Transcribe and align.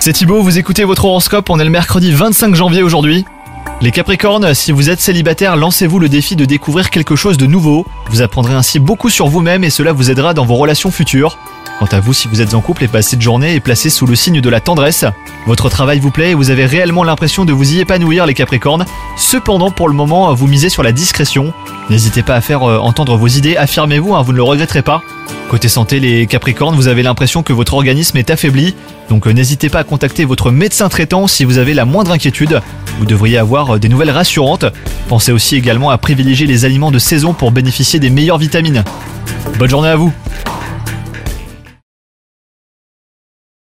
C'est 0.00 0.12
Thibaut, 0.12 0.42
vous 0.42 0.58
écoutez 0.58 0.82
votre 0.82 1.04
horoscope, 1.04 1.50
on 1.50 1.60
est 1.60 1.64
le 1.64 1.70
mercredi 1.70 2.10
25 2.10 2.56
janvier 2.56 2.82
aujourd'hui. 2.82 3.24
Les 3.80 3.92
Capricornes, 3.92 4.54
si 4.54 4.72
vous 4.72 4.90
êtes 4.90 5.00
célibataire, 5.00 5.54
lancez-vous 5.56 6.00
le 6.00 6.08
défi 6.08 6.34
de 6.34 6.44
découvrir 6.44 6.90
quelque 6.90 7.14
chose 7.14 7.36
de 7.36 7.46
nouveau. 7.46 7.86
Vous 8.10 8.22
apprendrez 8.22 8.54
ainsi 8.54 8.80
beaucoup 8.80 9.08
sur 9.08 9.28
vous-même 9.28 9.62
et 9.62 9.70
cela 9.70 9.92
vous 9.92 10.10
aidera 10.10 10.34
dans 10.34 10.44
vos 10.44 10.56
relations 10.56 10.90
futures. 10.90 11.38
Quant 11.78 11.86
à 11.92 12.00
vous, 12.00 12.12
si 12.12 12.26
vous 12.26 12.42
êtes 12.42 12.54
en 12.54 12.60
couple 12.60 12.82
et 12.82 12.88
passez 12.88 13.10
cette 13.10 13.22
journée 13.22 13.54
est 13.54 13.60
placée 13.60 13.88
sous 13.88 14.06
le 14.06 14.16
signe 14.16 14.40
de 14.40 14.50
la 14.50 14.60
tendresse. 14.60 15.04
Votre 15.46 15.68
travail 15.68 16.00
vous 16.00 16.10
plaît 16.10 16.30
et 16.30 16.34
vous 16.34 16.50
avez 16.50 16.66
réellement 16.66 17.04
l'impression 17.04 17.44
de 17.44 17.52
vous 17.52 17.74
y 17.74 17.78
épanouir 17.78 18.26
les 18.26 18.34
Capricornes. 18.34 18.84
Cependant, 19.16 19.70
pour 19.70 19.88
le 19.88 19.94
moment, 19.94 20.34
vous 20.34 20.48
misez 20.48 20.70
sur 20.70 20.82
la 20.82 20.90
discrétion. 20.90 21.52
N'hésitez 21.88 22.24
pas 22.24 22.34
à 22.34 22.40
faire 22.40 22.68
euh, 22.68 22.78
entendre 22.78 23.16
vos 23.16 23.28
idées, 23.28 23.56
affirmez-vous, 23.56 24.14
hein, 24.14 24.22
vous 24.22 24.32
ne 24.32 24.38
le 24.38 24.42
regretterez 24.42 24.82
pas. 24.82 25.02
Côté 25.52 25.68
santé, 25.68 26.00
les 26.00 26.26
Capricornes, 26.26 26.74
vous 26.76 26.88
avez 26.88 27.02
l'impression 27.02 27.42
que 27.42 27.52
votre 27.52 27.74
organisme 27.74 28.16
est 28.16 28.30
affaibli, 28.30 28.74
donc 29.10 29.26
euh, 29.26 29.32
n'hésitez 29.32 29.68
pas 29.68 29.80
à 29.80 29.84
contacter 29.84 30.24
votre 30.24 30.50
médecin 30.50 30.88
traitant 30.88 31.26
si 31.26 31.44
vous 31.44 31.58
avez 31.58 31.74
la 31.74 31.84
moindre 31.84 32.12
inquiétude. 32.12 32.62
Vous 32.98 33.04
devriez 33.04 33.36
avoir 33.36 33.74
euh, 33.74 33.78
des 33.78 33.90
nouvelles 33.90 34.10
rassurantes. 34.10 34.64
Pensez 35.08 35.30
aussi 35.30 35.56
également 35.56 35.90
à 35.90 35.98
privilégier 35.98 36.46
les 36.46 36.64
aliments 36.64 36.90
de 36.90 36.98
saison 36.98 37.34
pour 37.34 37.52
bénéficier 37.52 38.00
des 38.00 38.08
meilleures 38.08 38.38
vitamines. 38.38 38.82
Bonne 39.58 39.68
journée 39.68 39.90
à 39.90 39.96
vous 39.96 40.10